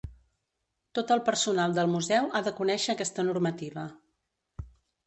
Tot 0.99 1.13
el 1.17 1.21
personal 1.27 1.75
del 1.77 1.91
museu 1.97 2.31
ha 2.35 2.43
de 2.49 2.55
conèixer 2.63 2.97
aquesta 2.97 3.31
normativa. 3.31 3.87